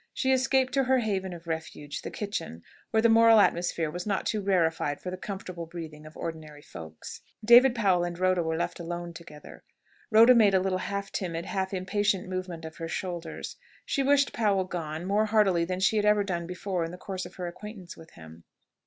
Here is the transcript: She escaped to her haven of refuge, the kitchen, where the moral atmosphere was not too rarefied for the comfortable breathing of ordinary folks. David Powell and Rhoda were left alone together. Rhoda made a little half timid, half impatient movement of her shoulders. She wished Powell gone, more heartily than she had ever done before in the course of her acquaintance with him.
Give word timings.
She 0.15 0.31
escaped 0.31 0.73
to 0.73 0.85
her 0.85 0.97
haven 0.97 1.31
of 1.31 1.45
refuge, 1.45 2.01
the 2.01 2.09
kitchen, 2.09 2.63
where 2.89 3.03
the 3.03 3.07
moral 3.07 3.39
atmosphere 3.39 3.91
was 3.91 4.07
not 4.07 4.25
too 4.25 4.41
rarefied 4.41 4.99
for 4.99 5.11
the 5.11 5.15
comfortable 5.15 5.67
breathing 5.67 6.07
of 6.07 6.17
ordinary 6.17 6.63
folks. 6.63 7.21
David 7.45 7.75
Powell 7.75 8.03
and 8.03 8.17
Rhoda 8.17 8.41
were 8.41 8.57
left 8.57 8.79
alone 8.79 9.13
together. 9.13 9.63
Rhoda 10.09 10.33
made 10.33 10.55
a 10.55 10.59
little 10.59 10.79
half 10.79 11.11
timid, 11.11 11.45
half 11.45 11.71
impatient 11.71 12.27
movement 12.27 12.65
of 12.65 12.77
her 12.77 12.87
shoulders. 12.87 13.57
She 13.85 14.01
wished 14.01 14.33
Powell 14.33 14.63
gone, 14.65 15.05
more 15.05 15.27
heartily 15.27 15.65
than 15.65 15.79
she 15.79 15.97
had 15.97 16.05
ever 16.07 16.23
done 16.23 16.47
before 16.47 16.83
in 16.83 16.89
the 16.89 16.97
course 16.97 17.27
of 17.27 17.35
her 17.35 17.45
acquaintance 17.45 17.95
with 17.95 18.09
him. 18.13 18.43